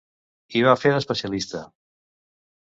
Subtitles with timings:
[0.55, 1.63] Hi va fer d'especialista.